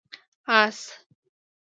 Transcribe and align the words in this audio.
🐎 0.47 0.57
آس 0.63 0.79